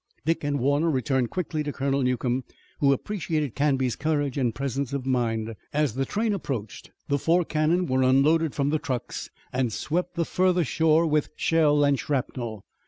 [0.25, 2.43] Dick and Warner returned quickly to Colonel Newcomb,
[2.79, 5.53] who appreciated Canby's courage and presence of mind.
[5.71, 10.25] As the train approached the four cannon were unloaded from the trucks, and swept the
[10.25, 12.65] further shore with shell and shrapnel.